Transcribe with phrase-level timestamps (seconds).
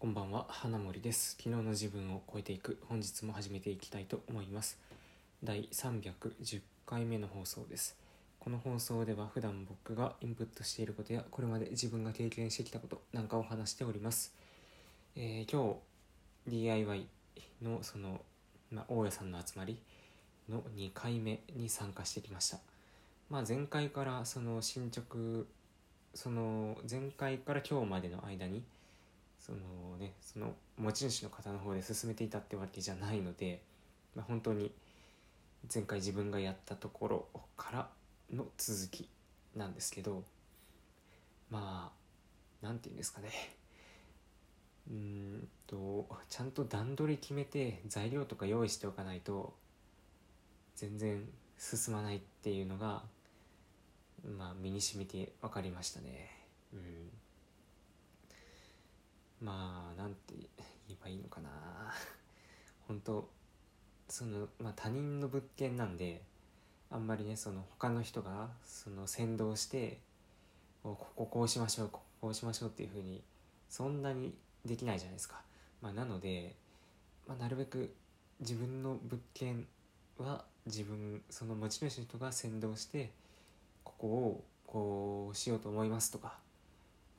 [0.00, 1.32] こんばんは花森です。
[1.32, 4.78] 昨日の自分を超えていく本日も始めていきたいと思います。
[5.44, 7.98] 第310回目の放送です。
[8.38, 14.34] この放送では普段僕がインプットしていることやこれまで自分が経験してきたことなんかを話しております、
[15.16, 15.74] えー今
[16.46, 17.06] 日 DIY
[17.60, 18.22] のその、
[18.72, 19.76] まあ、大家さんの集まり
[20.48, 22.58] の2回目に参加してきました。
[23.28, 25.44] まあ前回からその進捗
[26.14, 28.64] その前回から今日までの間に
[29.50, 33.60] そのねその持ち主の方の方で進めていたってわけじゃないので、
[34.14, 34.70] まあ、本当に
[35.72, 37.88] 前回自分がやったところから
[38.32, 39.08] の続き
[39.56, 40.22] なんですけど
[41.50, 41.90] ま
[42.62, 43.28] あなんて言うんですかね。
[44.88, 49.54] うんとちゃんと段取り決めて材料とか用意しておかないと
[50.74, 53.02] 全然進まないっていうのが
[54.36, 56.30] まあ身に染みて分かりましたね。
[56.72, 57.10] うん。
[59.40, 60.46] まあなんて言
[60.90, 61.50] えばいいのかな。
[62.86, 63.28] 本当
[64.08, 66.22] その、まあ、他人の物件なんで
[66.90, 70.00] あんまりねその他の人がその先導して
[70.82, 73.22] おこここうしましょうこここうしましょうっていうふうに
[73.68, 75.40] そんなにできないじゃないですか、
[75.80, 76.56] まあ、なので、
[77.28, 77.94] まあ、なるべく
[78.40, 79.66] 自分の物件
[80.18, 83.10] は自分その持ち主の人が先導して
[83.84, 86.38] ここをこうしようと思いますとか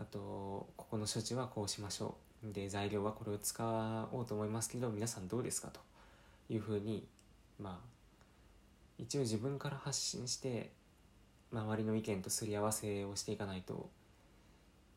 [0.00, 2.52] あとここの処置はこうしましょう。
[2.54, 5.80] で材料はこれを使おうと思いますけど皆さんどうですかと
[6.48, 7.06] いうふうに
[7.60, 7.90] まあ
[8.96, 10.70] 一応自分から発信して
[11.52, 13.90] 周りの意見とすり合わせをしていかないと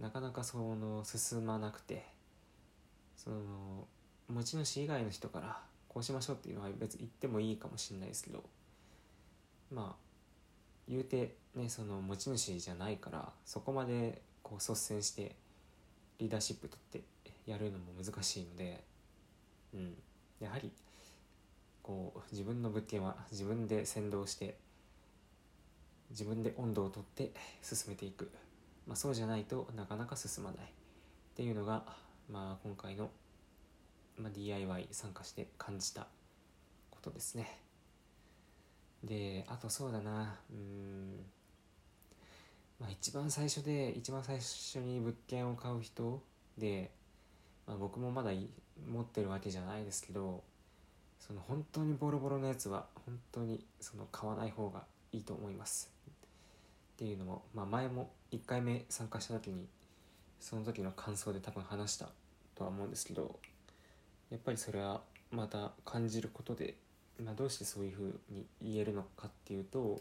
[0.00, 2.06] なかなかその進まなくて
[3.18, 3.86] その
[4.28, 8.42] 持ち主以外の人からこうしましょうっていうのは別に言ってもいいかもしれないですけど
[9.70, 9.96] まあ
[10.88, 15.34] 言うてねその持ち主じゃないからそこまでこう率先して
[16.20, 17.02] リーダーシップ取って
[17.50, 18.80] やるのも難しいので、
[19.74, 19.94] うん、
[20.38, 20.70] やはり
[21.82, 24.56] こう自分の物件は自分で先導して
[26.10, 28.30] 自分で温度をとって進めていく、
[28.86, 30.60] まあ、そうじゃないとなかなか進まない。
[30.60, 30.68] っ
[31.34, 31.82] ていうのが、
[32.30, 33.10] まあ、今回の、
[34.16, 36.06] まあ、DIY 参加して感じた
[36.92, 37.58] ことですね。
[39.02, 40.38] であとそうだな。
[40.52, 41.18] うん。
[42.80, 46.22] まあ、一番最初で一番最初に物件を買う人
[46.58, 46.90] で、
[47.66, 48.30] まあ、僕もまだ
[48.90, 50.42] 持ってるわけじゃないですけど
[51.18, 54.82] その本当にボロボロのやつは本当にその買わない方が
[55.12, 55.90] いいと思います。
[56.96, 59.66] っていうのも、まあ、前も1回目参加した時に
[60.40, 62.08] その時の感想で多分話した
[62.54, 63.38] とは思うんですけど
[64.30, 66.74] やっぱりそれはまた感じることで、
[67.22, 70.00] まあ、どうしてそういうふうに言えるのかっていうと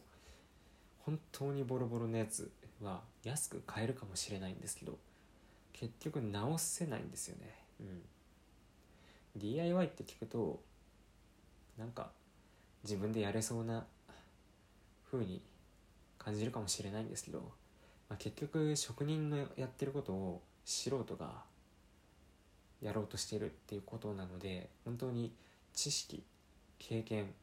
[1.05, 2.49] 本当にボロボロのやつ
[2.85, 4.97] は安く買えるかもしれないんですけど
[5.73, 7.53] 結局直せないんですよね。
[7.81, 8.01] うん。
[9.35, 10.61] DIY って聞くと
[11.77, 12.11] なんか
[12.83, 13.85] 自分でやれそうな
[15.11, 15.41] 風に
[16.17, 17.39] 感じるかもしれないんですけど、
[18.09, 21.43] まあ、結局職人のやってることを素人が
[22.81, 25.33] やろうとしてるっていうことなので本当に
[25.73, 26.23] 知識
[26.79, 27.33] 経験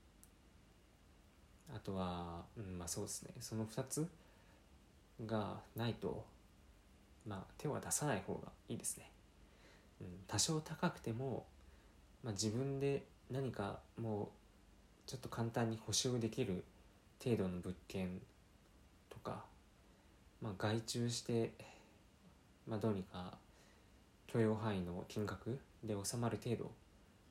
[1.74, 3.30] あとは、うん、まあそうですね。
[3.41, 4.09] その2つ
[5.27, 6.25] がないと、
[7.27, 9.11] まあ、手は出さない方がいいですね、
[10.00, 11.47] うん、多少高くても、
[12.23, 14.28] まあ、自分で何かもう
[15.06, 16.65] ちょっと簡単に補修できる
[17.22, 18.21] 程度の物件
[19.11, 19.45] とか、
[20.41, 21.53] まあ、外注して、
[22.67, 23.34] まあ、どうにか
[24.27, 26.71] 許容範囲の金額で収まる程度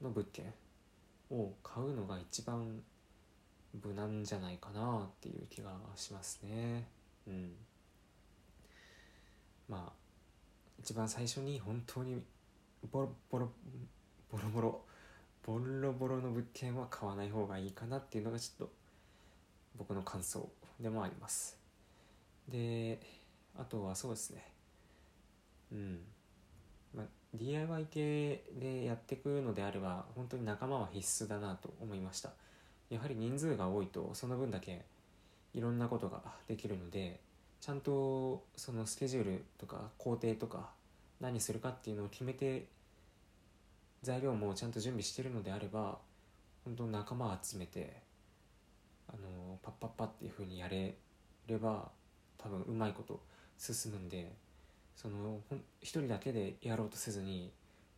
[0.01, 0.53] の物件
[1.31, 2.81] を買うのが一番
[3.83, 6.87] 無難じゃないかなっていう気がしますね。
[7.27, 7.51] うん。
[9.69, 9.93] まあ
[10.79, 12.21] 一番最初に本当に
[12.91, 13.51] ボロボロ
[14.31, 14.81] ボロボロ
[15.43, 18.73] ボロボロの物件は買わない方がいいかなっていうのがちょっと
[19.77, 20.47] 僕の感想
[20.79, 21.57] でもあります。
[22.47, 22.99] で
[23.57, 24.45] あとはそうですね。
[25.71, 25.99] うん、
[26.95, 32.31] まあ、DIY 系でやっていくのであれば本当に仲間は必須だなと思いました。
[32.89, 34.85] やはり人数が多いとその分だけ
[35.53, 37.19] いろんなことができるので
[37.61, 40.71] ちゃんとそのスケジュールとか工程とか
[41.21, 42.65] 何するかっていうのを決めて
[44.01, 45.99] 材料もちゃんと準備してるのであれば
[46.65, 48.01] 本当仲間集めて
[49.07, 50.95] あのパッパッパっていう風にやれ
[51.45, 51.89] れば
[52.39, 53.19] 多分うまいこと
[53.59, 54.31] 進むんで
[54.95, 55.39] その
[55.81, 57.51] 一人だけでやろうとせずに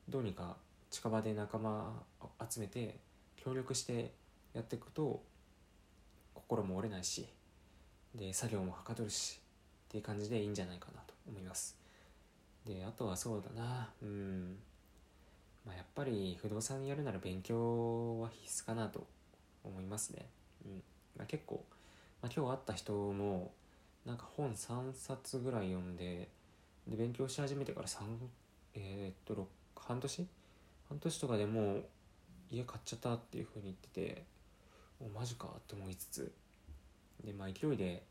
[0.10, 0.58] どうにか
[0.92, 2.04] 近場で仲間
[2.50, 2.98] 集めて
[3.38, 4.12] 協力して
[4.54, 5.22] やっていくと
[6.34, 7.28] 心も折れないし
[8.14, 9.40] で作業もはかどるし
[9.94, 11.78] っていう感じでいいんじゃないかなと思います。
[12.66, 13.92] であとはそうだな。
[14.02, 14.58] うん。
[15.68, 19.06] まあ、やっぱり不動産やるなら勉強は必須かなと
[19.64, 20.26] 思いますね。
[20.66, 20.84] うん。
[21.16, 21.64] まあ、結構、
[22.24, 23.52] まあ、今日会った人も
[24.04, 26.28] なんか本3冊ぐらい読んで
[26.88, 28.00] で勉強し始めてから3
[28.74, 30.28] えー、っと半年？
[30.90, 31.84] 半年とかでもう
[32.50, 34.24] 家買っちゃったっていう風に言ってて
[35.00, 36.32] おマジかって思いつつ。
[37.24, 38.02] でまあ勢いで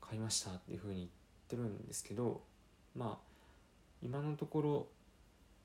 [0.00, 1.10] 買いましたっていう風に言っ
[1.48, 2.40] てるんですけど
[2.96, 3.30] まあ
[4.02, 4.86] 今のところ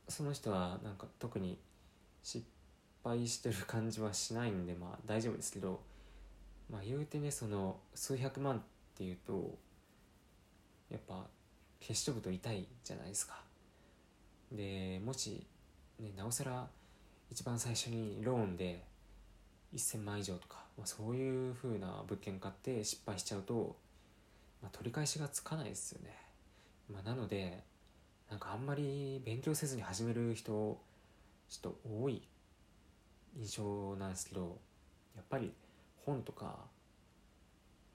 [0.08, 1.58] その人はなんか特に
[2.24, 2.46] 失
[3.04, 5.80] 敗してる感じはしないんでまあ大丈夫ですけど
[6.72, 8.62] まあ言うてねその数百万っ
[8.98, 9.56] ていうと
[10.90, 11.26] やっぱ
[11.82, 13.36] 消し飛ぶと痛いじゃないですか。
[14.52, 15.46] でもし、
[16.00, 16.68] ね、なおさら
[17.32, 18.84] 一番最初にローンで
[19.76, 23.76] 1000万以上とか、まあ、そういう風な物件買って失敗しちゃうと、
[24.66, 26.10] まあ、取り返しがつかないですよね、
[26.92, 27.64] まあ、なので
[28.32, 30.82] なんかあんまり勉強せずに始める人
[31.48, 32.24] ちょっと多い
[33.38, 34.58] 印象なんですけど
[35.16, 35.54] やっぱり
[36.04, 36.58] 本とか、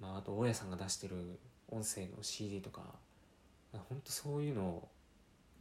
[0.01, 1.41] まあ、あと大家さんが出してる
[1.73, 2.83] 音声の CD とか
[3.73, 4.89] 本当そういうのを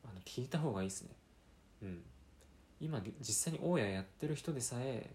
[0.04, 1.10] あの聞いた方がいいですね。
[1.84, 2.02] うん。
[2.80, 5.12] 今実際に大家やってる人でさえ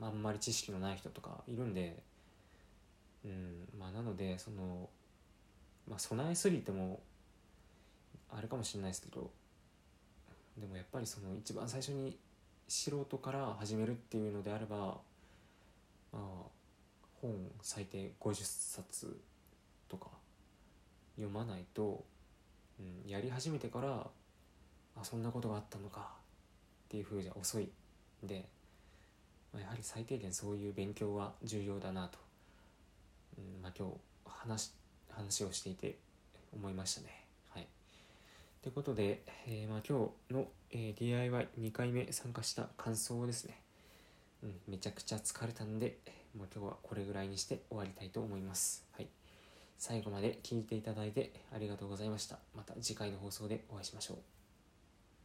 [0.00, 2.02] あんまり知識のない人とかいるんで
[3.24, 3.68] うん。
[3.78, 4.88] まあなのでその
[5.88, 7.00] まあ備えすぎても
[8.30, 9.30] あれかもしれないですけど
[10.58, 12.16] でもやっぱりその一番最初に
[12.66, 14.94] 素人から始めるっていうのであればま
[16.14, 16.18] あ
[17.20, 17.32] 本
[17.62, 19.18] 最低50冊
[19.88, 20.08] とか
[21.16, 22.04] 読まないと、
[22.78, 24.06] うん、やり始めてから
[25.00, 27.68] あそんなことがあったのかっていうふうじゃ遅い
[28.22, 28.44] で、
[29.52, 32.18] まあ、やはり最低限そういう勉強は重要だなと、
[33.38, 33.94] うんまあ、今日
[34.26, 34.72] 話
[35.18, 35.96] 話をしていて
[36.54, 37.24] 思いましたね。
[37.50, 37.66] はい、
[38.62, 43.58] ということで、えー、まあ、今日の、え、DIY2 回目参加した感想をですね、
[44.42, 45.98] うん、めちゃくちゃ疲れたんで、
[46.36, 48.84] もう今日はこれぐらいにして終わりたいと思います。
[48.92, 49.08] はい
[49.78, 52.38] 最後まで聞いていただいてありがとうございました。
[52.54, 54.37] また次回の放送でお会いしましょう。